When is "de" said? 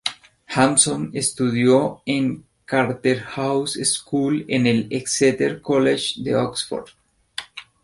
6.23-6.35